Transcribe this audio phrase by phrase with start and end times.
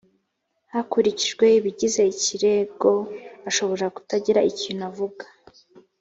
[0.73, 2.91] hakurikijwe ibigize ikirego
[3.49, 5.25] ashobora kutagira ikintu avuga